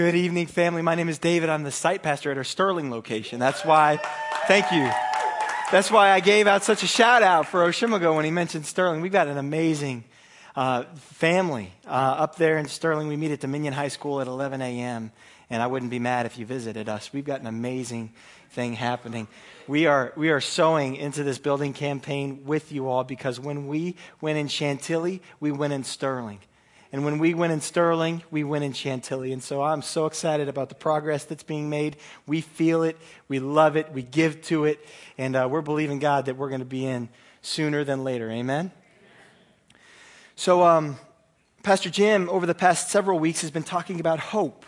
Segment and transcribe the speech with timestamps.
[0.00, 0.80] Good evening, family.
[0.80, 1.50] My name is David.
[1.50, 3.38] I'm the site pastor at our Sterling location.
[3.38, 4.00] That's why,
[4.46, 4.90] thank you.
[5.70, 9.02] That's why I gave out such a shout out for Oshimago when he mentioned Sterling.
[9.02, 10.04] We've got an amazing
[10.56, 13.08] uh, family uh, up there in Sterling.
[13.08, 15.12] We meet at Dominion High School at 11 a.m.,
[15.50, 17.12] and I wouldn't be mad if you visited us.
[17.12, 18.10] We've got an amazing
[18.52, 19.28] thing happening.
[19.68, 23.96] We are, we are sowing into this building campaign with you all because when we
[24.22, 26.38] went in Chantilly, we went in Sterling.
[26.92, 29.32] And when we win in Sterling, we win in Chantilly.
[29.32, 31.96] And so I'm so excited about the progress that's being made.
[32.26, 32.96] We feel it,
[33.28, 34.84] we love it, we give to it,
[35.16, 37.08] and uh, we're believing God that we're going to be in
[37.42, 38.30] sooner than later.
[38.30, 38.72] Amen?
[40.34, 40.96] So, um,
[41.62, 44.64] Pastor Jim, over the past several weeks, has been talking about hope.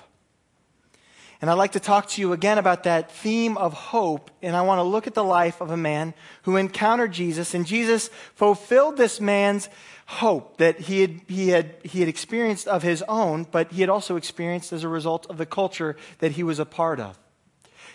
[1.43, 4.31] And I'd like to talk to you again about that theme of hope.
[4.43, 7.67] And I want to look at the life of a man who encountered Jesus, and
[7.67, 9.69] Jesus fulfilled this man's
[10.07, 13.91] hope that he had, he, had, he had experienced of his own, but he had
[13.91, 17.19] also experienced as a result of the culture that he was a part of.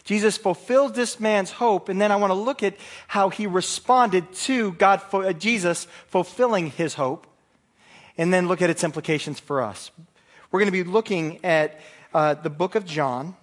[0.03, 2.75] Jesus fulfilled this man's hope, and then I want to look at
[3.07, 7.27] how he responded to God, uh, Jesus fulfilling his hope,
[8.17, 9.89] and then look at its implications for us.
[10.51, 11.79] We're going to be looking at
[12.13, 13.35] uh, the book of John.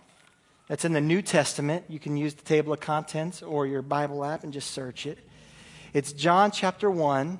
[0.68, 1.84] That's in the New Testament.
[1.88, 5.18] You can use the table of contents or your Bible app and just search it.
[5.92, 7.38] It's John chapter 1,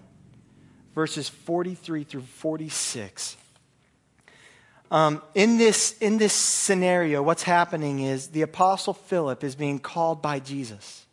[0.95, 3.36] verses 43 through 46.
[4.91, 10.20] Um, in, this, in this scenario, what's happening is the Apostle Philip is being called
[10.20, 11.06] by Jesus.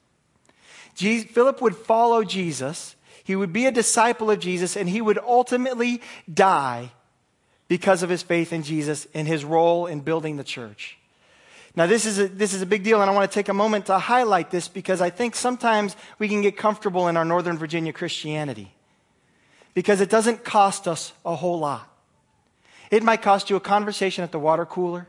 [0.93, 1.31] Jesus.
[1.31, 6.01] Philip would follow Jesus, he would be a disciple of Jesus, and he would ultimately
[6.31, 6.91] die
[7.71, 10.97] because of his faith in Jesus and his role in building the church.
[11.73, 13.53] Now, this is, a, this is a big deal, and I want to take a
[13.53, 17.57] moment to highlight this because I think sometimes we can get comfortable in our Northern
[17.57, 18.73] Virginia Christianity
[19.73, 21.89] because it doesn't cost us a whole lot.
[22.89, 25.07] It might cost you a conversation at the water cooler.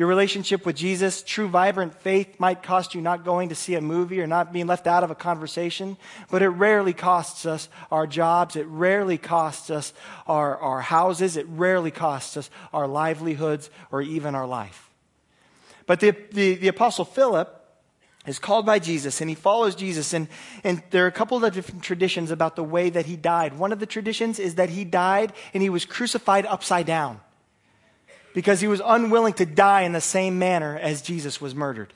[0.00, 3.82] Your relationship with Jesus, true vibrant faith, might cost you not going to see a
[3.82, 5.98] movie or not being left out of a conversation,
[6.30, 8.56] but it rarely costs us our jobs.
[8.56, 9.92] It rarely costs us
[10.26, 11.36] our, our houses.
[11.36, 14.88] It rarely costs us our livelihoods or even our life.
[15.84, 17.54] But the, the, the Apostle Philip
[18.24, 20.14] is called by Jesus and he follows Jesus.
[20.14, 20.28] And,
[20.64, 23.58] and there are a couple of different traditions about the way that he died.
[23.58, 27.20] One of the traditions is that he died and he was crucified upside down
[28.34, 31.92] because he was unwilling to die in the same manner as Jesus was murdered.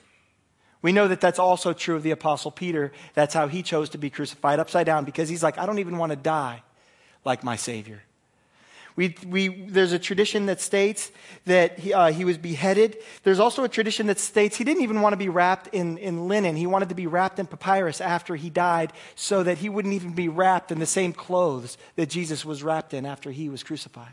[0.83, 2.93] We know that that's also true of the Apostle Peter.
[3.15, 5.97] That's how he chose to be crucified upside down because he's like, I don't even
[5.97, 6.63] want to die
[7.25, 8.03] like my Savior.
[8.97, 11.11] We, we, there's a tradition that states
[11.47, 12.99] that he, uh, he was beheaded.
[13.25, 16.29] There's also a tradition that states he didn't even want to be wrapped in, in
[16.29, 16.55] linen.
[16.55, 20.13] He wanted to be wrapped in papyrus after he died so that he wouldn't even
[20.13, 24.13] be wrapped in the same clothes that Jesus was wrapped in after he was crucified.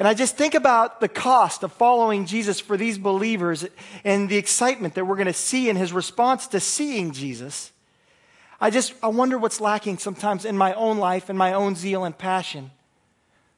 [0.00, 3.66] And I just think about the cost of following Jesus for these believers
[4.02, 7.70] and the excitement that we're going to see in his response to seeing Jesus.
[8.62, 12.04] I just, I wonder what's lacking sometimes in my own life and my own zeal
[12.04, 12.70] and passion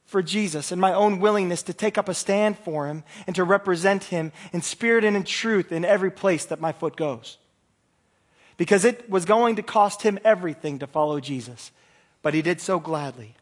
[0.04, 3.44] for Jesus and my own willingness to take up a stand for him and to
[3.44, 7.38] represent him in spirit and in truth in every place that my foot goes.
[8.56, 11.70] Because it was going to cost him everything to follow Jesus,
[12.20, 13.36] but he did so gladly.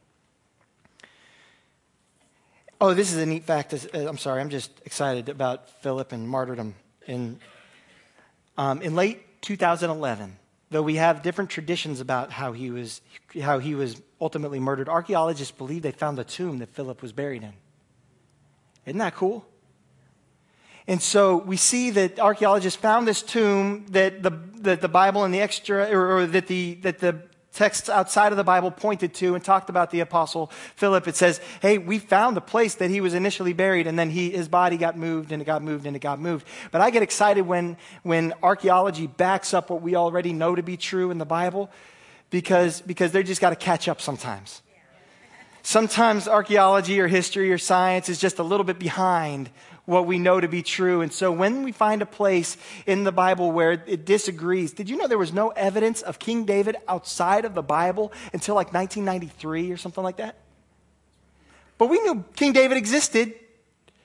[2.83, 3.75] Oh, this is a neat fact.
[3.93, 6.75] I'm sorry, I'm just excited about Philip and martyrdom.
[7.07, 7.39] In,
[8.57, 10.39] um, in late 2011,
[10.71, 13.03] though we have different traditions about how he was,
[13.43, 17.43] how he was ultimately murdered, archaeologists believe they found the tomb that Philip was buried
[17.43, 17.53] in.
[18.87, 19.45] Isn't that cool?
[20.87, 24.31] And so we see that archaeologists found this tomb that the,
[24.61, 27.21] that the Bible and the extra, or, or that, the, that the
[27.53, 31.09] texts outside of the Bible pointed to and talked about the apostle Philip.
[31.09, 34.31] It says, hey, we found the place that he was initially buried and then he,
[34.31, 36.47] his body got moved and it got moved and it got moved.
[36.71, 40.77] But I get excited when, when archaeology backs up what we already know to be
[40.77, 41.71] true in the Bible
[42.31, 44.62] because, because they just got to catch up sometimes.
[45.62, 49.50] Sometimes archaeology or history or science is just a little bit behind
[49.91, 51.00] what we know to be true.
[51.00, 52.56] And so when we find a place
[52.87, 56.44] in the Bible where it disagrees, did you know there was no evidence of King
[56.44, 60.37] David outside of the Bible until like 1993 or something like that?
[61.76, 63.35] But we knew King David existed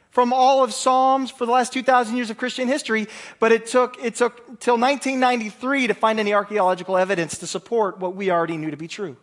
[0.10, 3.08] from all of Psalms for the last 2,000 years of Christian history,
[3.40, 8.16] but it took, it took till 1993 to find any archaeological evidence to support what
[8.16, 9.18] we already knew to be true.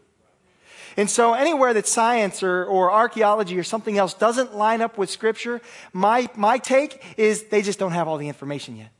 [0.96, 5.10] And so, anywhere that science or, or archaeology or something else doesn't line up with
[5.10, 5.60] Scripture,
[5.92, 8.90] my, my take is they just don't have all the information yet.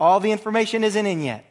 [0.00, 1.44] All the information isn't in yet.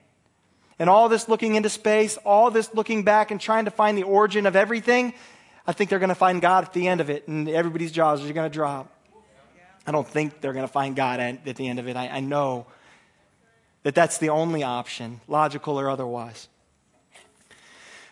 [0.79, 4.03] And all this looking into space, all this looking back and trying to find the
[4.03, 5.13] origin of everything,
[5.65, 8.27] I think they're going to find God at the end of it, and everybody's jaws
[8.27, 8.91] are going to drop.
[9.85, 11.95] I don't think they're going to find God at, the end of it.
[11.95, 12.65] I, I know
[13.83, 16.47] that that's the only option, logical or otherwise.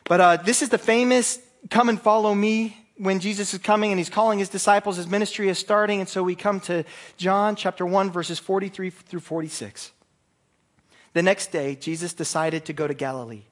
[0.09, 1.39] But uh, this is the famous
[1.69, 5.49] come and follow me when Jesus is coming and he's calling his disciples, his ministry
[5.49, 5.99] is starting.
[5.99, 6.83] And so we come to
[7.15, 9.91] John chapter 1, verses 43 through 46.
[11.13, 13.43] The next day, Jesus decided to go to Galilee.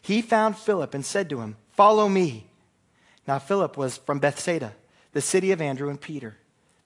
[0.00, 2.46] He found Philip and said to him, Follow me.
[3.26, 4.72] Now, Philip was from Bethsaida,
[5.12, 6.38] the city of Andrew and Peter.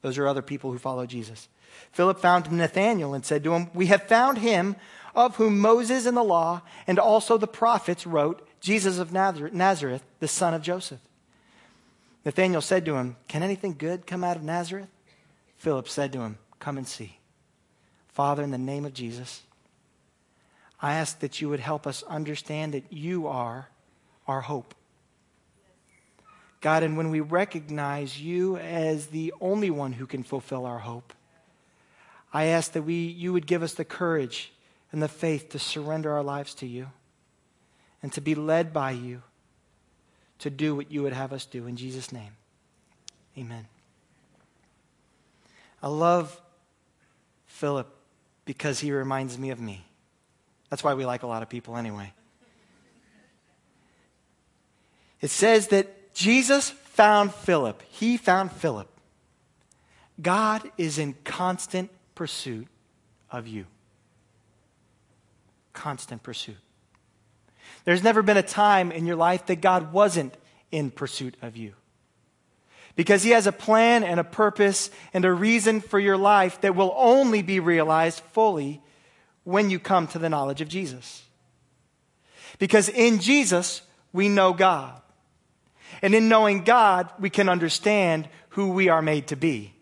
[0.03, 1.49] Those are other people who follow Jesus.
[1.93, 4.75] Philip found Nathanael and said to him, We have found him
[5.15, 10.29] of whom Moses and the law and also the prophets wrote, Jesus of Nazareth, the
[10.29, 11.01] son of Joseph.
[12.25, 14.89] Nathanael said to him, Can anything good come out of Nazareth?
[15.59, 17.19] Philip said to him, Come and see.
[18.09, 19.43] Father, in the name of Jesus,
[20.81, 23.69] I ask that you would help us understand that you are
[24.29, 24.77] our hope.
[26.61, 31.13] God, and when we recognize you as the only one who can fulfill our hope,
[32.33, 34.53] I ask that we, you would give us the courage
[34.93, 36.87] and the faith to surrender our lives to you
[38.03, 39.23] and to be led by you
[40.41, 41.67] to do what you would have us do.
[41.67, 42.33] In Jesus' name,
[43.39, 43.67] amen.
[45.83, 46.41] I love
[47.47, 47.89] Philip
[48.45, 49.85] because he reminds me of me.
[50.69, 52.13] That's why we like a lot of people anyway.
[55.21, 57.83] It says that Jesus found Philip.
[57.89, 58.89] He found Philip.
[60.21, 62.67] God is in constant pursuit
[63.31, 63.67] of you.
[65.73, 66.57] Constant pursuit.
[67.85, 70.35] There's never been a time in your life that God wasn't
[70.71, 71.75] in pursuit of you.
[72.95, 76.77] Because He has a plan and a purpose and a reason for your life that
[76.77, 78.83] will only be realized fully
[79.45, 81.25] when you come to the knowledge of Jesus.
[82.59, 83.83] Because in Jesus,
[84.13, 85.01] we know God.
[86.01, 89.75] And in knowing God, we can understand who we are made to be.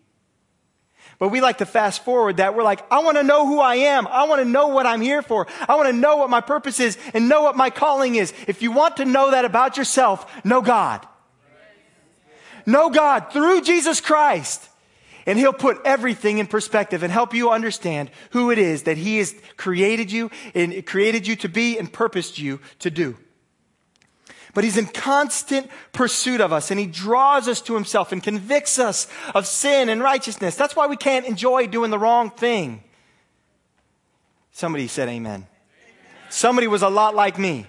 [1.21, 2.55] But we like to fast forward that.
[2.55, 4.07] We're like, I want to know who I am.
[4.07, 5.45] I want to know what I'm here for.
[5.69, 8.33] I want to know what my purpose is and know what my calling is.
[8.47, 11.07] If you want to know that about yourself, know God.
[12.65, 14.67] Know God through Jesus Christ.
[15.27, 19.19] And he'll put everything in perspective and help you understand who it is that he
[19.19, 23.15] has created you and created you to be and purposed you to do.
[24.53, 28.79] But he's in constant pursuit of us and he draws us to himself and convicts
[28.79, 30.55] us of sin and righteousness.
[30.55, 32.83] That's why we can't enjoy doing the wrong thing.
[34.51, 35.31] Somebody said amen.
[35.31, 35.47] amen.
[36.29, 37.65] Somebody was a lot like me.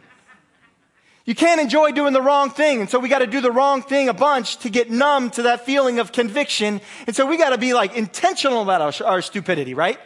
[1.24, 2.80] You can't enjoy doing the wrong thing.
[2.80, 5.42] And so we got to do the wrong thing a bunch to get numb to
[5.42, 6.80] that feeling of conviction.
[7.06, 10.00] And so we got to be like intentional about our, our stupidity, right?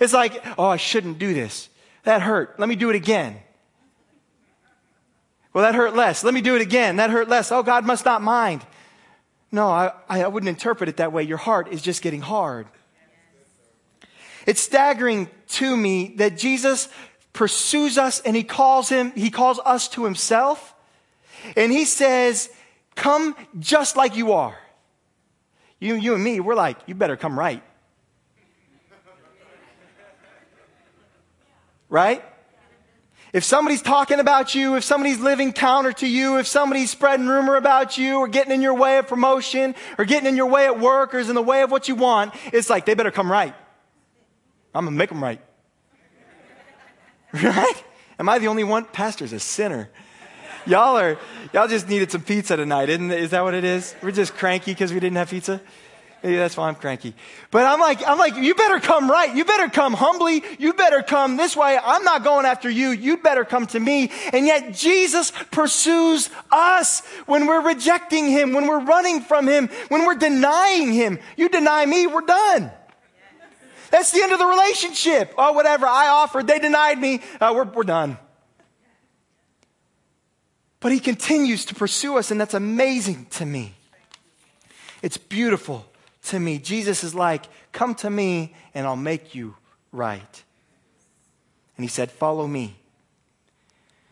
[0.00, 1.68] It's like, oh, I shouldn't do this.
[2.02, 2.58] That hurt.
[2.58, 3.38] Let me do it again.
[5.52, 6.22] Well, that hurt less.
[6.22, 6.96] Let me do it again.
[6.96, 7.50] That hurt less.
[7.50, 8.64] Oh, God must not mind.
[9.52, 11.24] No, I, I wouldn't interpret it that way.
[11.24, 12.66] Your heart is just getting hard.
[14.46, 16.88] It's staggering to me that Jesus
[17.32, 20.74] pursues us and he calls him, he calls us to himself.
[21.56, 22.50] And he says,
[22.94, 24.56] come just like you are.
[25.80, 27.62] You, you and me, we're like, you better come right.
[31.88, 32.22] Right?
[33.32, 37.56] If somebody's talking about you, if somebody's living counter to you, if somebody's spreading rumor
[37.56, 40.80] about you or getting in your way of promotion or getting in your way at
[40.80, 43.30] work or is in the way of what you want, it's like they better come
[43.30, 43.54] right.
[44.74, 45.40] I'm going to make them right.
[47.32, 47.84] Right?
[48.18, 48.84] Am I the only one?
[48.84, 49.88] Pastor's a sinner.
[50.66, 51.16] Y'all are,
[51.52, 53.20] y'all just needed some pizza tonight, isn't it?
[53.20, 53.94] Is that what it is?
[54.02, 55.60] We're just cranky because we didn't have pizza?
[56.22, 57.14] Maybe that's why I'm cranky.
[57.50, 59.34] But I'm like, I'm like, you better come right.
[59.34, 60.42] You better come humbly.
[60.58, 61.78] You better come this way.
[61.82, 62.90] I'm not going after you.
[62.90, 64.10] You better come to me.
[64.32, 70.04] And yet Jesus pursues us when we're rejecting him, when we're running from him, when
[70.04, 71.18] we're denying him.
[71.38, 72.70] You deny me, we're done.
[73.90, 75.34] That's the end of the relationship.
[75.38, 75.86] Oh, whatever.
[75.86, 76.46] I offered.
[76.46, 77.22] They denied me.
[77.40, 78.18] Uh, we're, we're done.
[80.80, 83.74] But he continues to pursue us, and that's amazing to me.
[85.02, 85.89] It's beautiful
[86.30, 86.58] to me.
[86.58, 89.56] Jesus is like, Come to me and I'll make you
[89.92, 90.42] right.
[91.76, 92.76] And he said, Follow me.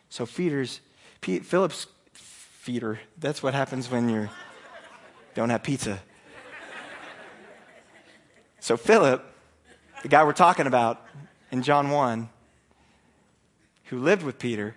[0.09, 0.81] So feeders,
[1.21, 4.29] P- Philip's feeder, that's what happens when you
[5.35, 6.01] don't have pizza.
[8.61, 9.25] So Philip,
[10.03, 11.05] the guy we're talking about
[11.51, 12.29] in John 1,
[13.85, 14.75] who lived with Peter,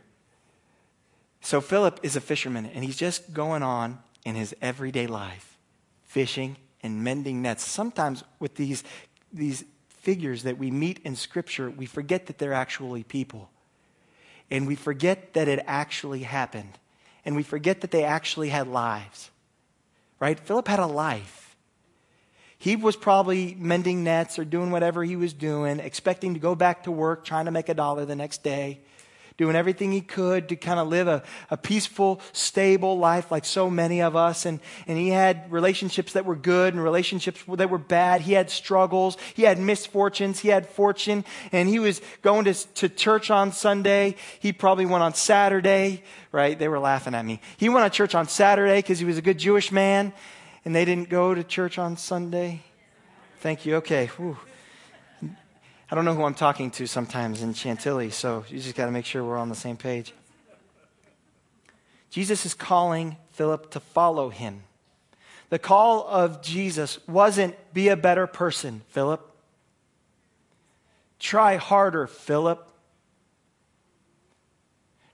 [1.41, 5.57] so Philip is a fisherman and he's just going on in his everyday life,
[6.03, 7.65] fishing and mending nets.
[7.65, 8.83] Sometimes with these,
[9.31, 13.50] these figures that we meet in Scripture, we forget that they're actually people.
[14.50, 16.77] And we forget that it actually happened.
[17.23, 19.29] And we forget that they actually had lives.
[20.19, 20.39] Right?
[20.39, 21.55] Philip had a life.
[22.57, 26.83] He was probably mending nets or doing whatever he was doing, expecting to go back
[26.83, 28.81] to work, trying to make a dollar the next day
[29.41, 33.71] doing everything he could to kind of live a, a peaceful, stable life like so
[33.71, 34.45] many of us.
[34.45, 38.21] And, and he had relationships that were good and relationships that were bad.
[38.21, 39.17] He had struggles.
[39.33, 40.39] He had misfortunes.
[40.39, 41.25] He had fortune.
[41.51, 44.15] And he was going to, to church on Sunday.
[44.39, 46.60] He probably went on Saturday, right?
[46.60, 47.41] They were laughing at me.
[47.57, 50.13] He went to church on Saturday because he was a good Jewish man.
[50.65, 52.62] And they didn't go to church on Sunday.
[53.39, 53.77] Thank you.
[53.77, 54.05] Okay.
[54.17, 54.38] Whew.
[55.91, 58.91] I don't know who I'm talking to sometimes in Chantilly, so you just got to
[58.91, 60.13] make sure we're on the same page.
[62.10, 64.63] Jesus is calling Philip to follow him.
[65.50, 69.36] The call of Jesus wasn't be a better person, Philip.
[71.19, 72.69] Try harder, Philip.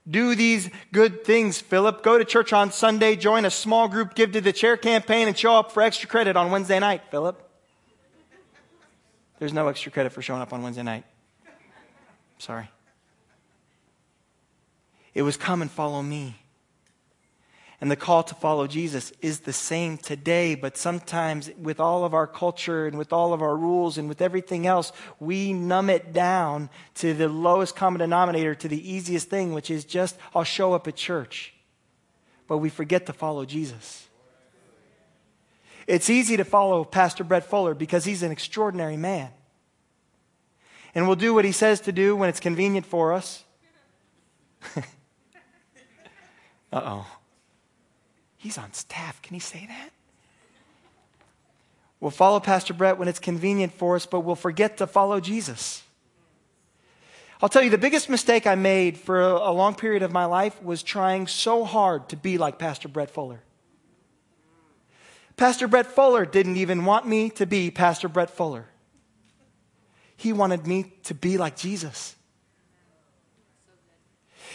[0.08, 2.04] Do these good things, Philip.
[2.04, 5.36] Go to church on Sunday, join a small group, give to the chair campaign, and
[5.36, 7.47] show up for extra credit on Wednesday night, Philip.
[9.38, 11.04] There's no extra credit for showing up on Wednesday night.
[12.38, 12.70] Sorry.
[15.14, 16.36] It was come and follow me.
[17.80, 22.12] And the call to follow Jesus is the same today, but sometimes with all of
[22.12, 26.12] our culture and with all of our rules and with everything else, we numb it
[26.12, 30.72] down to the lowest common denominator, to the easiest thing, which is just, I'll show
[30.72, 31.54] up at church.
[32.48, 34.07] But we forget to follow Jesus.
[35.88, 39.30] It's easy to follow Pastor Brett Fuller because he's an extraordinary man.
[40.94, 43.42] And we'll do what he says to do when it's convenient for us.
[44.76, 44.82] uh
[46.74, 47.06] oh.
[48.36, 49.22] He's on staff.
[49.22, 49.90] Can he say that?
[52.00, 55.82] We'll follow Pastor Brett when it's convenient for us, but we'll forget to follow Jesus.
[57.40, 60.62] I'll tell you, the biggest mistake I made for a, long period of my life
[60.62, 63.40] was trying so hard to be like Pastor Brett Fuller.
[65.38, 68.66] Pastor Brett Fuller didn't even want me to be Pastor Brett Fuller.
[70.16, 72.16] He wanted me to be like Jesus.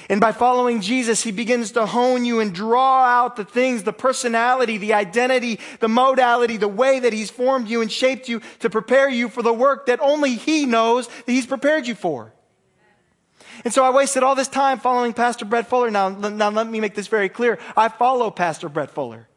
[0.10, 3.94] And by following Jesus, he begins to hone you and draw out the things, the
[3.94, 8.70] personality, the identity, the modality, the way that he's formed you and shaped you to
[8.70, 12.34] prepare you for the work that only he knows that he's prepared you for.
[13.63, 15.90] And so I wasted all this time following Pastor Brett Fuller.
[15.90, 17.58] Now, now let me make this very clear.
[17.78, 19.30] I follow Pastor Brett Fuller.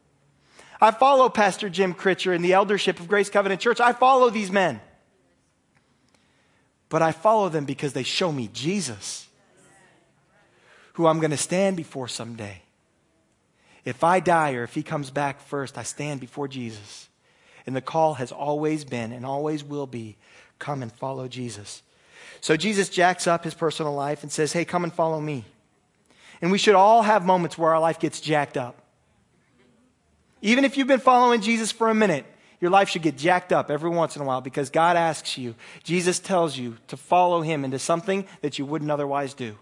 [0.81, 3.81] I follow Pastor Jim Critcher and the eldership of Grace Covenant Church.
[3.81, 4.81] I follow these men.
[6.89, 9.29] But I follow them because they show me Jesus,
[10.95, 12.63] who I'm going to stand before someday.
[13.85, 17.09] If I die or if he comes back first, I stand before Jesus.
[17.67, 20.17] And the call has always been and always will be
[20.59, 21.83] come and follow Jesus.
[22.41, 25.45] So Jesus jacks up his personal life and says, Hey, come and follow me.
[26.41, 28.83] And we should all have moments where our life gets jacked up.
[30.43, 32.27] Even if you've been following Jesus for a minute,
[32.61, 35.55] your life should get jacked up every once in a while because God asks you,
[35.85, 39.57] Jesus tells you to follow Him into something that you wouldn't otherwise do.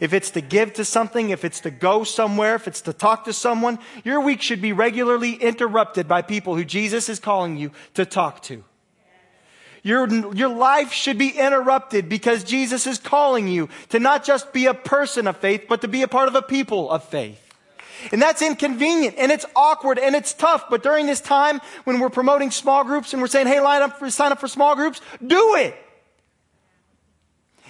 [0.00, 3.24] If it's to give to something, if it's to go somewhere, if it's to talk
[3.26, 7.70] to someone, your week should be regularly interrupted by people who Jesus is calling you
[7.94, 8.64] to talk to.
[9.84, 14.66] Your, your life should be interrupted because Jesus is calling you to not just be
[14.66, 17.41] a person of faith, but to be a part of a people of faith.
[18.10, 20.68] And that's inconvenient and it's awkward and it's tough.
[20.68, 23.98] But during this time when we're promoting small groups and we're saying, hey, line up
[23.98, 25.76] for, sign up for small groups, do it.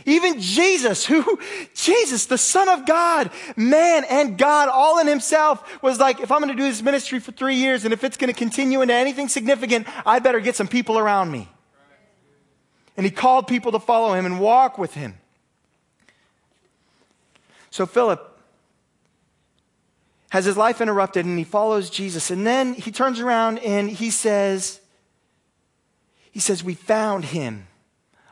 [0.04, 1.38] Even Jesus, who,
[1.74, 6.40] Jesus, the Son of God, man and God, all in himself, was like, if I'm
[6.40, 8.94] going to do this ministry for three years and if it's going to continue into
[8.94, 11.48] anything significant, I better get some people around me.
[12.96, 15.18] And he called people to follow him and walk with him.
[17.70, 18.31] So Philip
[20.32, 22.30] has his life interrupted and he follows Jesus.
[22.30, 24.80] And then he turns around and he says,
[26.30, 27.66] he says, we found him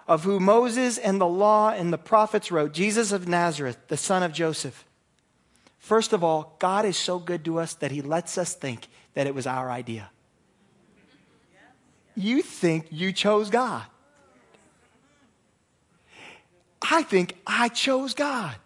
[0.09, 4.23] of whom Moses and the law and the prophets wrote, Jesus of Nazareth, the son
[4.23, 4.87] of Joseph.
[5.78, 9.26] First of all, God is so good to us that he lets us think that
[9.26, 10.09] it was our idea.
[12.16, 13.85] You think you chose God.
[16.80, 18.57] I think I chose God.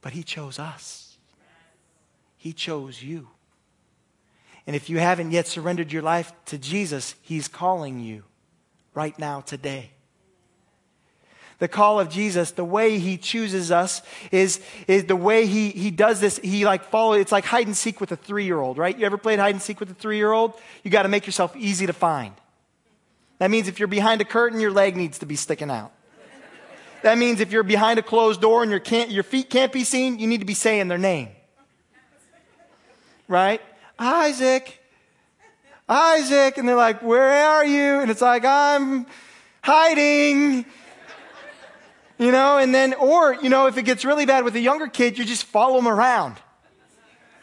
[0.00, 1.05] But he chose us.
[2.46, 3.26] He chose you.
[4.68, 8.22] And if you haven't yet surrendered your life to Jesus, He's calling you
[8.94, 9.90] right now, today.
[11.58, 14.00] The call of Jesus, the way He chooses us
[14.30, 16.38] is, is the way he, he does this.
[16.38, 18.96] He like follow, it's like hide and seek with a three year old, right?
[18.96, 20.52] You ever played hide and seek with a three year old?
[20.84, 22.32] You got to make yourself easy to find.
[23.40, 25.90] That means if you're behind a curtain, your leg needs to be sticking out.
[27.02, 30.20] That means if you're behind a closed door and your, your feet can't be seen,
[30.20, 31.30] you need to be saying their name
[33.28, 33.60] right?
[33.98, 34.80] Isaac,
[35.88, 36.58] Isaac.
[36.58, 38.00] And they're like, Where are you?
[38.00, 39.06] And it's like, I'm
[39.62, 40.64] hiding.
[42.18, 44.86] You know, and then, or, you know, if it gets really bad with a younger
[44.86, 46.36] kid, you just follow them around.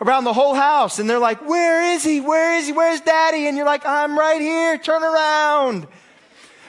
[0.02, 0.98] Around the whole house.
[0.98, 2.20] And they're like, Where is he?
[2.20, 2.74] Where is he?
[2.74, 3.48] Where's daddy?
[3.48, 4.78] And you're like, I'm right here.
[4.78, 5.88] Turn around.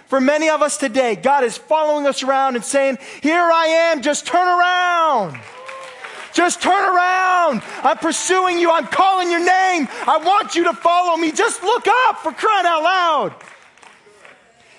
[0.06, 4.02] For many of us today, God is following us around and saying, Here I am,
[4.02, 5.40] just turn around.
[6.35, 7.62] Just turn around.
[7.83, 8.71] I'm pursuing you.
[8.71, 9.88] I'm calling your name.
[10.07, 11.31] I want you to follow me.
[11.31, 13.35] Just look up for crying out loud.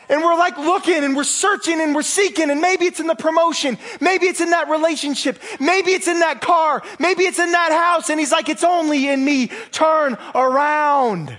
[0.09, 3.15] And we're like looking and we're searching and we're seeking and maybe it's in the
[3.15, 3.77] promotion.
[3.99, 5.41] Maybe it's in that relationship.
[5.59, 6.83] Maybe it's in that car.
[6.99, 8.09] Maybe it's in that house.
[8.09, 9.47] And he's like, it's only in me.
[9.71, 11.35] Turn around.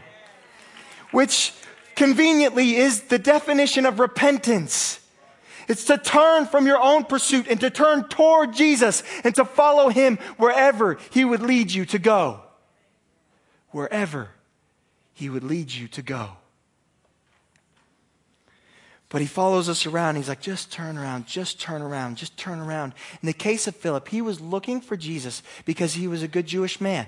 [1.13, 1.53] Which
[1.95, 4.99] conveniently is the definition of repentance.
[5.69, 9.89] It's to turn from your own pursuit and to turn toward Jesus and to follow
[9.89, 12.41] him wherever he would lead you to go.
[13.71, 14.31] Wherever
[15.13, 16.31] he would lead you to go.
[19.09, 20.17] But he follows us around.
[20.17, 22.93] He's like, just turn around, just turn around, just turn around.
[23.23, 26.47] In the case of Philip, he was looking for Jesus because he was a good
[26.47, 27.07] Jewish man.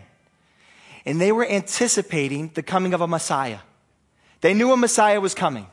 [1.04, 3.58] And they were anticipating the coming of a Messiah.
[4.40, 5.66] They knew a Messiah was coming.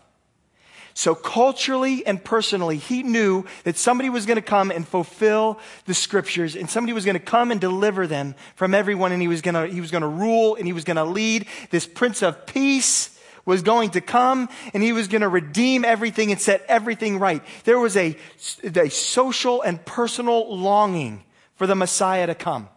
[0.98, 5.94] So culturally and personally, he knew that somebody was going to come and fulfill the
[5.94, 9.42] scriptures and somebody was going to come and deliver them from everyone and he was
[9.42, 11.48] going to, he was going to rule and he was going to lead.
[11.70, 16.32] This Prince of Peace was going to come and he was going to redeem everything
[16.32, 17.44] and set everything right.
[17.66, 18.16] There was a,
[18.64, 21.26] a social and personal longing
[21.56, 22.70] for the Messiah to come.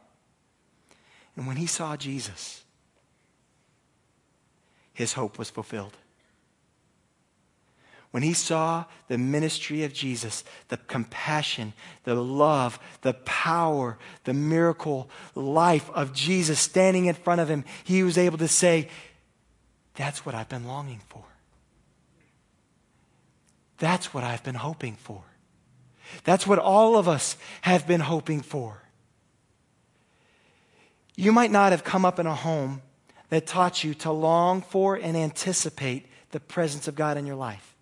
[1.36, 2.64] And when he saw Jesus,
[4.92, 5.96] his hope was fulfilled.
[8.10, 11.74] When he saw the ministry of Jesus, the compassion,
[12.04, 18.02] the love, the power, the miracle life of Jesus standing in front of him, he
[18.02, 18.88] was able to say,
[19.94, 21.24] That's what I've been longing for.
[23.76, 25.22] That's what I've been hoping for.
[26.24, 28.82] That's what all of us have been hoping for.
[31.14, 32.80] You might not have come up in a home
[33.28, 37.74] that taught you to long for and anticipate the presence of God in your life.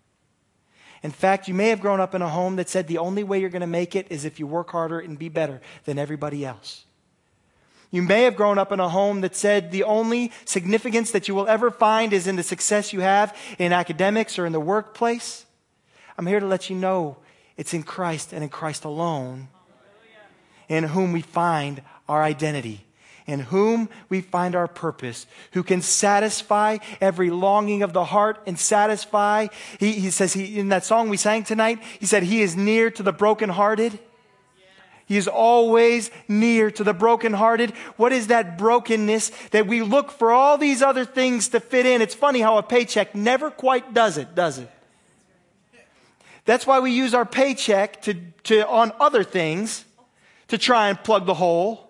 [1.03, 3.39] In fact, you may have grown up in a home that said the only way
[3.39, 6.45] you're going to make it is if you work harder and be better than everybody
[6.45, 6.85] else.
[7.91, 11.35] You may have grown up in a home that said the only significance that you
[11.35, 15.45] will ever find is in the success you have in academics or in the workplace.
[16.17, 17.17] I'm here to let you know
[17.55, 19.47] it's in Christ and in Christ alone
[20.67, 22.86] in whom we find our identity
[23.27, 28.57] in whom we find our purpose, who can satisfy every longing of the heart and
[28.57, 29.47] satisfy.
[29.79, 32.89] He, he says he, in that song we sang tonight, he said, He is near
[32.91, 33.99] to the brokenhearted.
[35.05, 37.71] He is always near to the brokenhearted.
[37.95, 42.01] What is that brokenness that we look for all these other things to fit in?
[42.01, 44.69] It's funny how a paycheck never quite does it, does it?
[46.43, 49.85] That's why we use our paycheck to, to, on other things
[50.49, 51.86] to try and plug the hole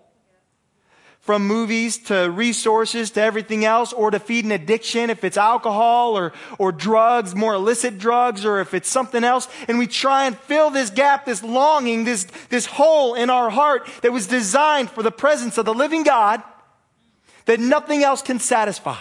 [1.28, 6.18] from movies to resources to everything else or to feed an addiction if it's alcohol
[6.18, 9.50] or, or drugs, more illicit drugs, or if it's something else.
[9.68, 13.90] And we try and fill this gap, this longing, this, this hole in our heart
[14.04, 16.42] that was designed for the presence of the living God
[17.44, 18.98] that nothing else can satisfy.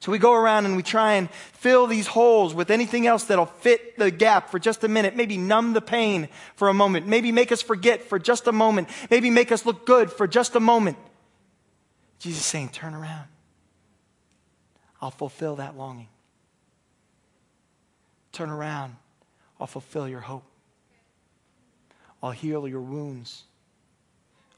[0.00, 3.44] So we go around and we try and fill these holes with anything else that'll
[3.44, 7.30] fit the gap for just a minute, maybe numb the pain for a moment, maybe
[7.30, 10.60] make us forget for just a moment, maybe make us look good for just a
[10.60, 10.96] moment.
[12.18, 13.26] Jesus saying, turn around.
[15.02, 16.08] I'll fulfill that longing.
[18.32, 18.96] Turn around.
[19.60, 20.44] I'll fulfill your hope.
[22.22, 23.44] I'll heal your wounds.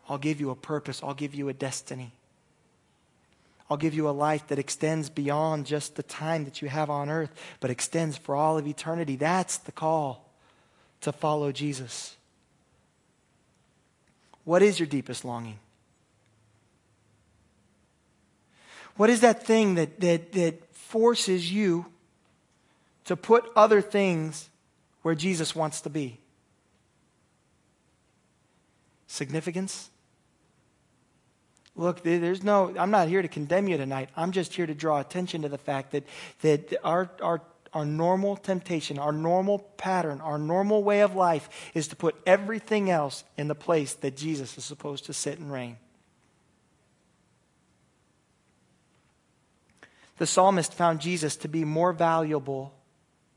[0.08, 1.00] I'll give you a purpose.
[1.02, 2.12] I'll give you a destiny.
[3.72, 7.08] I'll give you a life that extends beyond just the time that you have on
[7.08, 9.16] earth, but extends for all of eternity.
[9.16, 10.28] That's the call
[11.00, 12.14] to follow Jesus.
[14.44, 15.58] What is your deepest longing?
[18.96, 21.86] What is that thing that, that, that forces you
[23.06, 24.50] to put other things
[25.00, 26.18] where Jesus wants to be?
[29.06, 29.88] Significance?
[31.74, 34.10] Look, there's no, I'm not here to condemn you tonight.
[34.16, 36.04] I'm just here to draw attention to the fact that,
[36.42, 37.40] that our, our,
[37.72, 42.90] our normal temptation, our normal pattern, our normal way of life is to put everything
[42.90, 45.78] else in the place that Jesus is supposed to sit and reign.
[50.18, 52.74] The psalmist found Jesus to be more valuable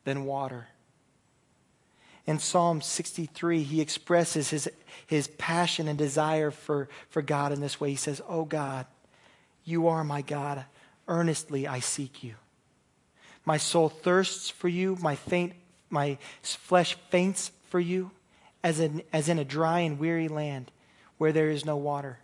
[0.04, 0.68] than water.
[2.28, 4.70] In Psalm 63, he expresses his,
[5.06, 7.92] his passion and desire for, for God in this way.
[7.92, 8.88] He says, Oh God,
[9.64, 10.66] you are my God.
[11.08, 12.36] earnestly I seek you.
[13.46, 15.54] My soul thirsts for you, my, faint,
[15.90, 18.10] my flesh faints for you,
[18.64, 20.72] as in, as in a dry and weary land
[21.20, 22.18] where there is no water.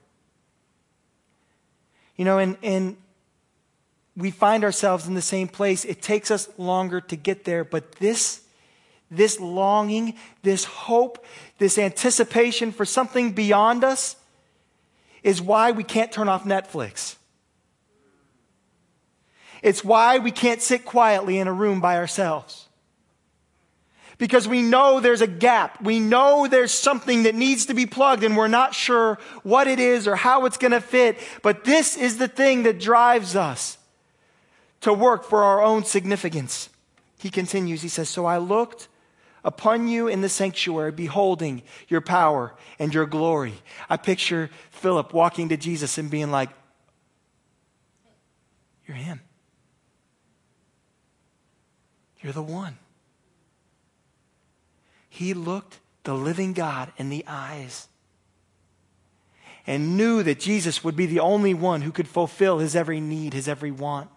[2.16, 2.98] You know, and, and
[4.18, 5.86] we find ourselves in the same place.
[5.86, 8.41] It takes us longer to get there, but this,
[9.12, 11.24] this longing, this hope,
[11.58, 14.16] this anticipation for something beyond us
[15.22, 17.18] is why we can't turn off Netflix.
[19.62, 22.68] It's why we can't sit quietly in a room by ourselves.
[24.18, 25.82] Because we know there's a gap.
[25.82, 29.80] We know there's something that needs to be plugged and we're not sure what it
[29.80, 31.18] is or how it's going to fit.
[31.42, 33.78] But this is the thing that drives us
[34.82, 36.70] to work for our own significance.
[37.18, 38.88] He continues, he says, So I looked
[39.44, 43.56] upon you in the sanctuary, beholding your power and your glory.
[43.90, 46.50] I picture Philip walking to Jesus and being like,
[48.86, 49.22] You're him.
[52.22, 52.78] You're the one.
[55.10, 57.88] He looked the living God in the eyes
[59.68, 63.34] and knew that Jesus would be the only one who could fulfill his every need,
[63.34, 64.10] his every want.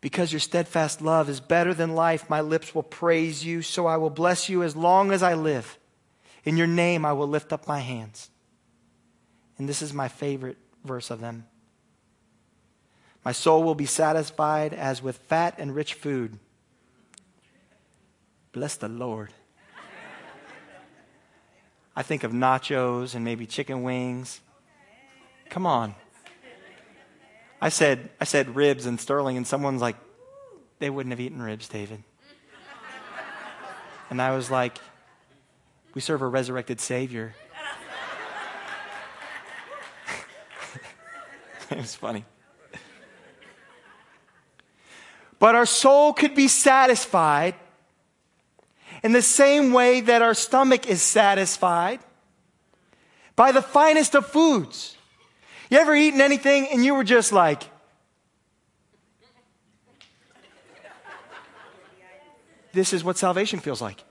[0.00, 3.96] Because your steadfast love is better than life, my lips will praise you, so I
[3.96, 5.78] will bless you as long as I live.
[6.44, 8.30] In your name, I will lift up my hands.
[9.58, 11.46] And this is my favorite verse of them.
[13.24, 16.38] My soul will be satisfied as with fat and rich food.
[18.52, 19.30] Bless the Lord.
[21.94, 24.40] I think of nachos and maybe chicken wings.
[25.50, 25.96] Come on.
[27.60, 29.96] I said, I said ribs and sterling, and someone's like,
[30.78, 32.02] they wouldn't have eaten ribs, David.
[34.10, 34.78] And I was like,
[35.94, 37.34] we serve a resurrected Savior.
[41.70, 42.24] it was funny.
[45.38, 47.54] But our soul could be satisfied
[49.02, 52.00] in the same way that our stomach is satisfied
[53.36, 54.97] by the finest of foods.
[55.70, 57.62] You ever eaten anything and you were just like,
[62.72, 64.02] this is what salvation feels like.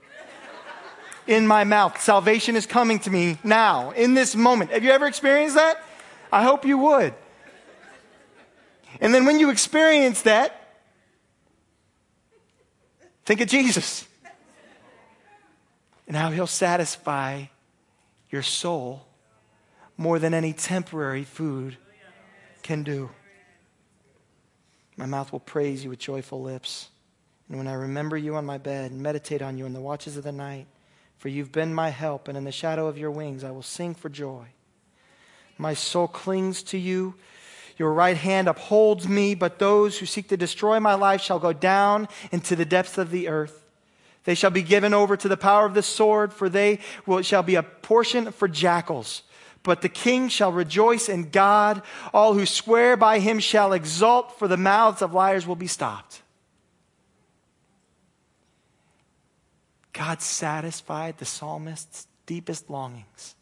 [1.26, 2.00] In my mouth.
[2.00, 4.70] Salvation is coming to me now, in this moment.
[4.70, 5.82] Have you ever experienced that?
[6.32, 7.14] I hope you would.
[9.00, 10.54] And then when you experience that,
[13.24, 14.06] think of Jesus
[16.06, 17.44] and how he'll satisfy
[18.30, 19.07] your soul
[19.98, 21.76] more than any temporary food
[22.62, 23.10] can do.
[24.96, 26.88] My mouth will praise you with joyful lips.
[27.48, 30.16] And when I remember you on my bed and meditate on you in the watches
[30.16, 30.66] of the night,
[31.18, 33.94] for you've been my help, and in the shadow of your wings I will sing
[33.94, 34.46] for joy.
[35.56, 37.14] My soul clings to you.
[37.76, 41.52] Your right hand upholds me, but those who seek to destroy my life shall go
[41.52, 43.64] down into the depths of the earth.
[44.24, 47.42] They shall be given over to the power of the sword, for they will, shall
[47.42, 49.22] be a portion for jackals
[49.68, 51.82] but the king shall rejoice in God.
[52.14, 56.22] All who swear by him shall exult, for the mouths of liars will be stopped.
[59.92, 63.34] God satisfied the psalmist's deepest longings.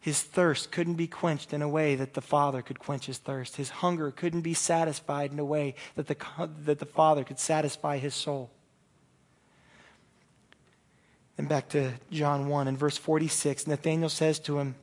[0.00, 3.54] His thirst couldn't be quenched in a way that the Father could quench his thirst.
[3.54, 6.16] His hunger couldn't be satisfied in a way that the,
[6.64, 8.50] that the Father could satisfy his soul.
[11.38, 14.74] And back to John 1 and verse 46, Nathanael says to him,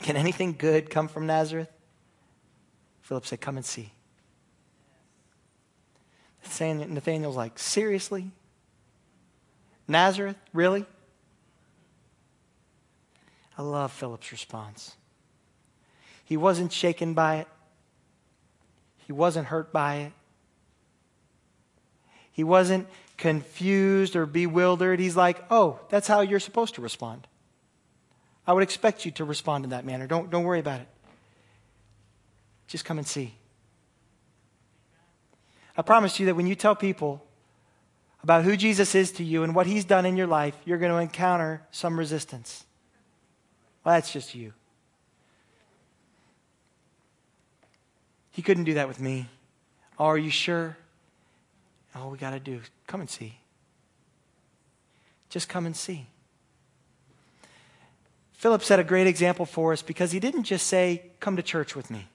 [0.00, 1.70] Can anything good come from Nazareth?
[3.02, 3.92] Philip said, Come and see.
[6.60, 8.30] Nathanael's like, Seriously?
[9.86, 10.36] Nazareth?
[10.52, 10.86] Really?
[13.56, 14.96] I love Philip's response.
[16.24, 17.48] He wasn't shaken by it,
[19.06, 20.12] he wasn't hurt by it,
[22.30, 25.00] he wasn't confused or bewildered.
[25.00, 27.26] He's like, oh, that's how you're supposed to respond.
[28.46, 30.06] I would expect you to respond in that manner.
[30.06, 30.88] Don't, don't worry about it.
[32.66, 33.34] Just come and see.
[35.76, 37.24] I promise you that when you tell people
[38.22, 40.92] about who Jesus is to you and what he's done in your life, you're going
[40.92, 42.64] to encounter some resistance.
[43.84, 44.52] Well, that's just you.
[48.30, 49.28] He couldn't do that with me.
[49.98, 50.76] Oh, are you sure?
[51.94, 53.38] All we got to do is come and see.
[55.28, 56.06] Just come and see.
[58.32, 61.76] Philip set a great example for us because he didn't just say, Come to church
[61.76, 62.08] with me.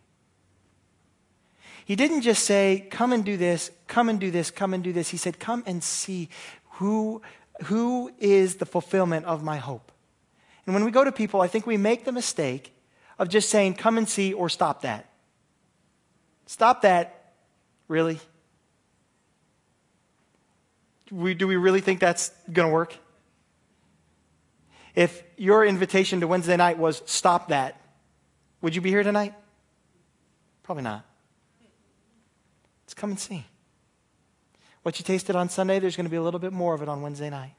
[1.86, 4.92] He didn't just say, Come and do this, come and do this, come and do
[4.92, 5.10] this.
[5.10, 6.30] He said, Come and see
[6.72, 7.22] who,
[7.66, 9.92] who is the fulfillment of my hope.
[10.66, 12.74] And when we go to people, I think we make the mistake
[13.18, 15.10] of just saying, come and see, or stop that?
[16.46, 17.34] Stop that.
[17.88, 18.20] Really?
[21.12, 22.96] We, do we really think that's going to work?
[24.96, 27.80] If your invitation to Wednesday night was stop that,
[28.62, 29.34] would you be here tonight?
[30.64, 31.06] Probably not.
[32.86, 33.46] Let's come and see.
[34.82, 36.90] What you tasted on Sunday, there's going to be a little bit more of it
[36.90, 37.54] on Wednesday night.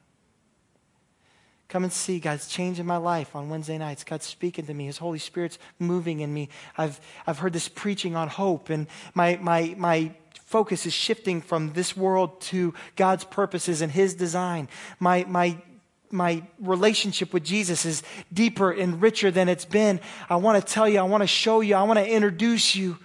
[1.69, 4.03] Come and see God's changing my life on Wednesday nights.
[4.03, 4.87] God's speaking to me.
[4.87, 6.49] His Holy Spirit's moving in me.
[6.79, 10.13] I've, I've heard this preaching on hope, and my, my, my
[10.49, 14.67] focus is shifting from this world to God's purposes and His design.
[14.99, 15.59] My, my,
[16.11, 20.01] my relationship with Jesus is deeper and richer than it's been.
[20.31, 22.97] I want to tell you, I want to show you, I want to introduce you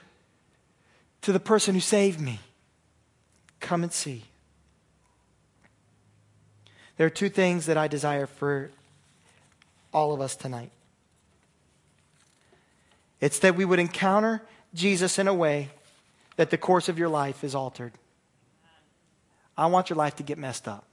[1.23, 2.39] to the person who saved me.
[3.59, 4.23] Come and see.
[6.95, 8.71] There are two things that I desire for
[9.93, 10.71] all of us tonight.
[13.19, 14.41] It's that we would encounter
[14.73, 15.71] Jesus in a way
[16.35, 17.93] that the course of your life is altered.
[19.57, 20.87] I want your life to get messed up.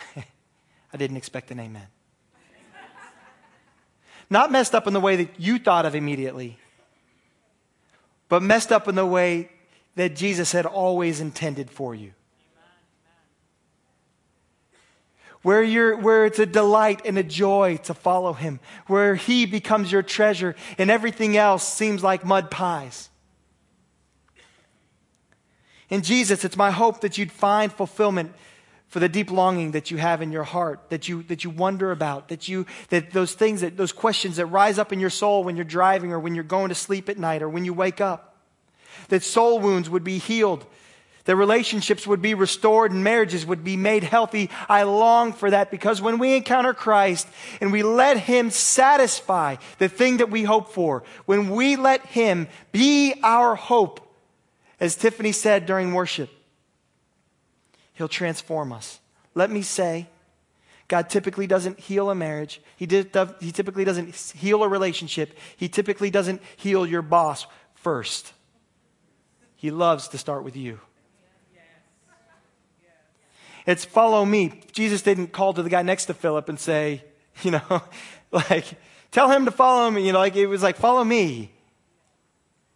[0.16, 1.86] I didn't expect an amen.
[4.30, 6.58] Not messed up in the way that you thought of immediately,
[8.28, 9.50] but messed up in the way
[9.96, 12.12] that Jesus had always intended for you.
[15.42, 19.90] where, you're, where it's a delight and a joy to follow him, where he becomes
[19.90, 23.08] your treasure and everything else seems like mud pies.
[25.90, 28.32] In Jesus, it's my hope that you'd find fulfillment
[28.88, 31.92] for the deep longing that you have in your heart, that you, that you wonder
[31.92, 35.44] about, that you, that those things that, those questions that rise up in your soul
[35.44, 38.00] when you're driving or when you're going to sleep at night or when you wake
[38.00, 38.36] up,
[39.08, 40.64] that soul wounds would be healed
[41.28, 44.48] that relationships would be restored and marriages would be made healthy.
[44.66, 47.28] I long for that because when we encounter Christ
[47.60, 52.48] and we let Him satisfy the thing that we hope for, when we let Him
[52.72, 54.07] be our hope,
[54.80, 56.30] as Tiffany said during worship,
[57.98, 59.00] He'll transform us.
[59.34, 60.06] Let me say,
[60.86, 62.62] God typically doesn't heal a marriage.
[62.76, 63.10] He, did,
[63.40, 65.36] he typically doesn't heal a relationship.
[65.56, 68.32] He typically doesn't heal your boss first.
[69.56, 70.78] He loves to start with you.
[73.66, 74.62] It's follow me.
[74.70, 77.02] Jesus didn't call to the guy next to Philip and say,
[77.42, 77.82] you know,
[78.30, 78.64] like,
[79.10, 80.06] tell him to follow me.
[80.06, 81.50] You know, like it was like, follow me.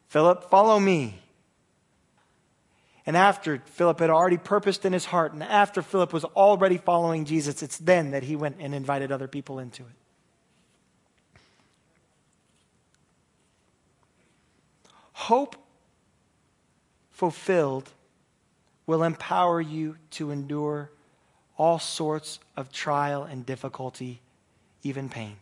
[0.08, 1.21] Philip, follow me.
[3.04, 7.24] And after Philip had already purposed in his heart, and after Philip was already following
[7.24, 9.88] Jesus, it's then that he went and invited other people into it.
[15.12, 15.56] Hope
[17.10, 17.90] fulfilled
[18.86, 20.90] will empower you to endure
[21.56, 24.20] all sorts of trial and difficulty,
[24.82, 25.36] even pain.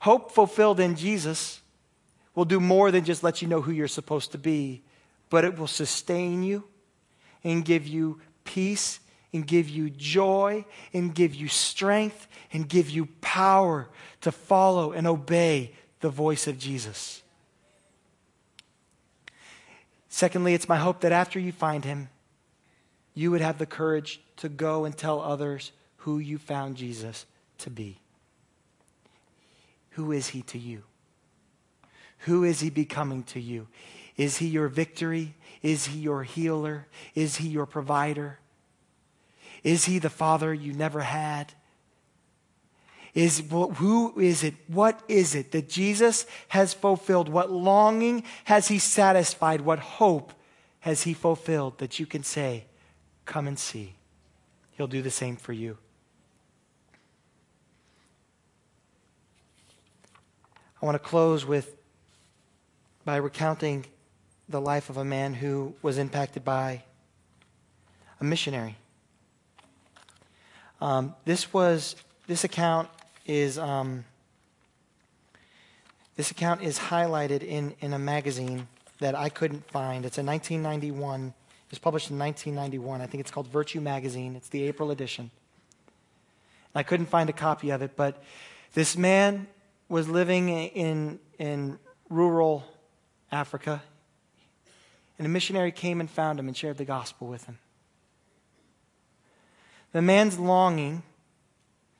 [0.00, 1.60] Hope fulfilled in Jesus
[2.34, 4.82] will do more than just let you know who you're supposed to be,
[5.30, 6.64] but it will sustain you
[7.44, 9.00] and give you peace
[9.32, 13.88] and give you joy and give you strength and give you power
[14.20, 17.22] to follow and obey the voice of Jesus.
[20.08, 22.08] Secondly, it's my hope that after you find him,
[23.14, 27.26] you would have the courage to go and tell others who you found Jesus
[27.58, 28.00] to be.
[29.90, 30.84] Who is he to you?
[32.20, 33.68] Who is he becoming to you?
[34.16, 35.34] Is he your victory?
[35.62, 36.86] Is he your healer?
[37.14, 38.38] Is he your provider?
[39.62, 41.52] Is he the father you never had?
[43.16, 44.54] is who is it?
[44.68, 47.30] What is it that Jesus has fulfilled?
[47.30, 49.62] What longing has he satisfied?
[49.62, 50.34] What hope
[50.80, 52.66] has he fulfilled that you can say,
[53.24, 53.94] Come and see?
[54.72, 55.78] He'll do the same for you.
[60.82, 61.74] I want to close with
[63.06, 63.86] by recounting
[64.48, 66.82] the life of a man who was impacted by
[68.20, 68.76] a missionary.
[70.80, 72.88] Um, this was this account
[73.26, 74.04] is um,
[76.16, 78.68] this account is highlighted in, in a magazine
[79.00, 80.06] that I couldn't find.
[80.06, 81.26] It's a 1991.
[81.26, 83.02] It was published in 1991.
[83.02, 84.34] I think it's called Virtue Magazine.
[84.34, 85.30] It's the April edition.
[86.74, 88.22] I couldn't find a copy of it, but
[88.72, 89.46] this man
[89.88, 91.78] was living in, in
[92.08, 92.64] rural
[93.30, 93.82] Africa,
[95.18, 97.58] and a missionary came and found him and shared the gospel with him.
[99.92, 101.02] The man's longing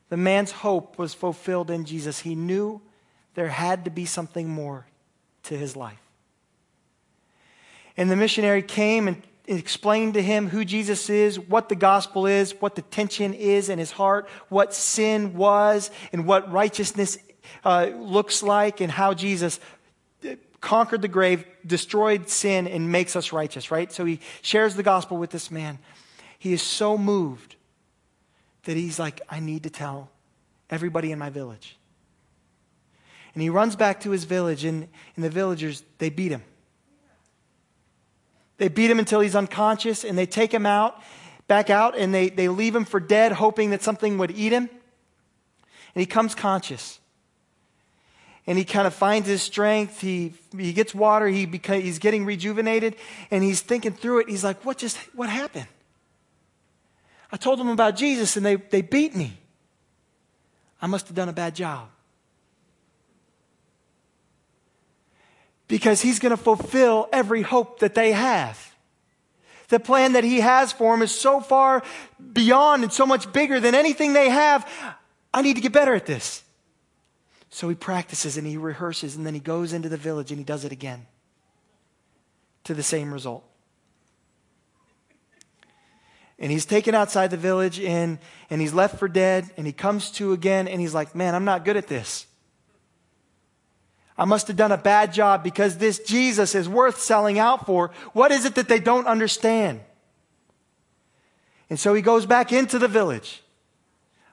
[0.09, 2.21] the man's hope was fulfilled in Jesus.
[2.21, 2.81] He knew
[3.35, 4.87] there had to be something more
[5.45, 6.01] to his life.
[7.97, 12.53] And the missionary came and explained to him who Jesus is, what the gospel is,
[12.61, 17.19] what the tension is in his heart, what sin was, and what righteousness
[17.65, 19.61] uh, looks like and how Jesus
[20.67, 23.93] conquered the grave, destroyed sin, and makes us righteous, right?
[23.93, 25.79] So he shares the gospel with this man.
[26.41, 27.55] He is so moved
[28.65, 30.11] that he's like, I need to tell
[30.69, 31.79] everybody in my village.
[33.33, 36.43] And he runs back to his village, and, and the villagers, they beat him.
[38.59, 41.01] They beat him until he's unconscious, and they take him out,
[41.47, 44.65] back out, and they, they leave him for dead, hoping that something would eat him.
[44.65, 46.99] And he comes conscious
[48.47, 50.01] and he kind of finds his strength.
[50.01, 51.27] He, he gets water.
[51.27, 52.97] He beca- he's getting rejuvenated
[53.31, 54.29] and he's thinking through it.
[54.29, 55.67] He's like, what just, what happened?
[57.33, 59.37] I told them about Jesus and they, they beat me.
[60.81, 61.89] I must have done a bad job.
[65.67, 68.75] Because he's going to fulfill every hope that they have.
[69.69, 71.83] The plan that he has for them is so far
[72.33, 74.71] beyond and so much bigger than anything they have.
[75.35, 76.45] I need to get better at this.
[77.57, 80.45] So he practices and he rehearses, and then he goes into the village and he
[80.45, 81.07] does it again
[82.65, 83.45] to the same result.
[86.39, 88.19] And he's taken outside the village and,
[88.51, 91.47] and he's left for dead, and he comes to again and he's like, Man, I'm
[91.47, 92.27] not good at this.
[94.19, 97.91] I must have done a bad job because this Jesus is worth selling out for.
[98.13, 99.81] What is it that they don't understand?
[101.71, 103.43] And so he goes back into the village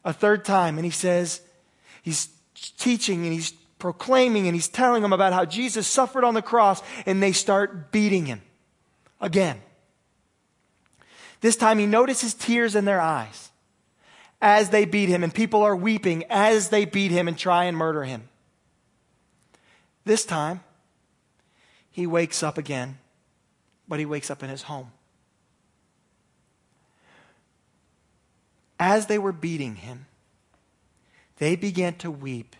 [0.04, 1.40] a third time and he says,
[2.02, 2.33] He's
[2.72, 6.82] teaching and he's proclaiming and he's telling them about how Jesus suffered on the cross,
[7.06, 8.42] and they start beating him
[9.20, 9.62] again.
[11.42, 13.50] This time he notices tears in their eyes
[14.42, 17.78] as they beat him, and people are weeping as they beat him and try and
[17.78, 18.30] murder him.
[20.06, 20.62] This time,
[21.92, 22.98] he wakes up again,
[23.88, 24.92] but he wakes up in his home.
[28.80, 30.08] As they were beating him,
[31.38, 32.56] they began to weep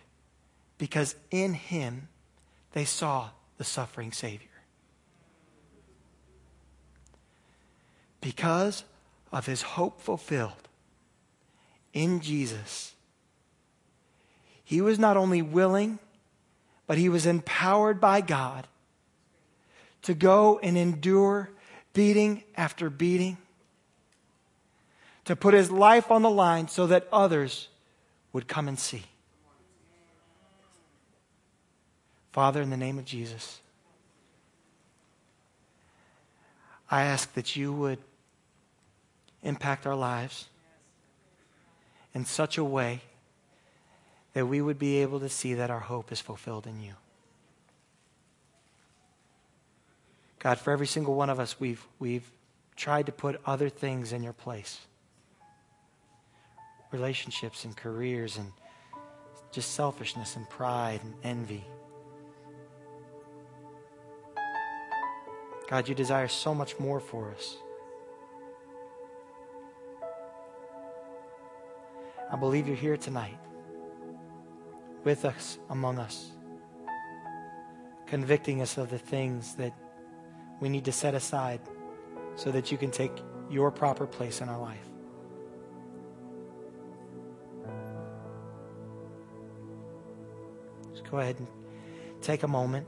[0.78, 2.08] because in him
[2.72, 4.48] they saw the suffering Savior.
[8.20, 8.84] Because
[9.32, 10.68] of his hope fulfilled
[11.92, 12.94] in Jesus,
[14.64, 15.98] he was not only willing,
[16.86, 18.66] but he was empowered by God
[20.02, 21.50] to go and endure
[21.92, 23.38] beating after beating,
[25.24, 27.68] to put his life on the line so that others
[28.34, 29.04] would come and see.
[32.32, 33.60] Father, in the name of Jesus,
[36.90, 37.98] I ask that you would
[39.44, 40.48] impact our lives
[42.12, 43.00] in such a way
[44.32, 46.94] that we would be able to see that our hope is fulfilled in you.
[50.40, 52.28] God, for every single one of us, we've, we've
[52.74, 54.80] tried to put other things in your place
[56.94, 58.52] relationships and careers and
[59.50, 61.64] just selfishness and pride and envy.
[65.68, 67.56] God, you desire so much more for us.
[72.32, 73.38] I believe you're here tonight
[75.02, 76.30] with us, among us,
[78.06, 79.74] convicting us of the things that
[80.60, 81.60] we need to set aside
[82.36, 83.12] so that you can take
[83.50, 84.93] your proper place in our life.
[91.14, 91.46] Go ahead and
[92.22, 92.84] take a moment.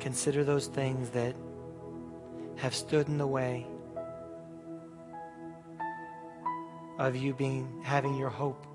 [0.00, 1.36] Consider those things that
[2.56, 3.64] have stood in the way
[6.98, 8.66] of you being having your hope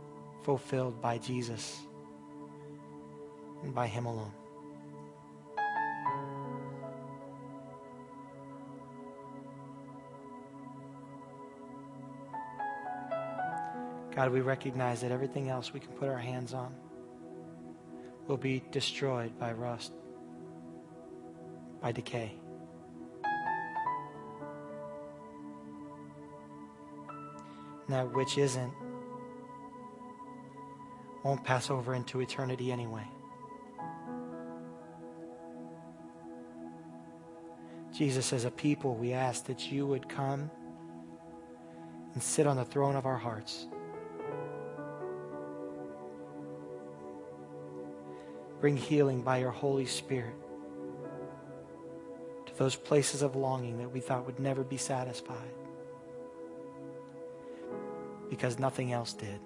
[0.43, 1.77] fulfilled by Jesus
[3.63, 4.31] and by him alone.
[14.15, 16.73] God, we recognize that everything else we can put our hands on
[18.27, 19.91] will be destroyed by rust
[21.81, 22.31] by decay.
[27.85, 28.71] And that which isn't
[31.23, 33.05] won't pass over into eternity anyway.
[37.93, 40.49] Jesus, as a people, we ask that you would come
[42.13, 43.67] and sit on the throne of our hearts.
[48.63, 50.35] Bring healing by your Holy Spirit
[52.45, 55.35] to those places of longing that we thought would never be satisfied
[58.29, 59.37] because nothing else did.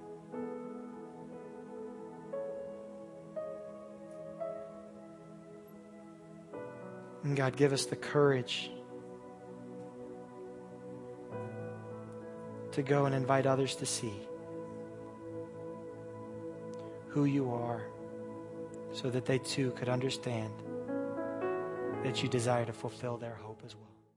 [7.24, 8.70] And God, give us the courage
[12.74, 14.14] to go and invite others to see
[17.08, 17.88] who you are
[18.98, 20.52] so that they too could understand
[22.04, 23.87] that you desire to fulfill their hope as well.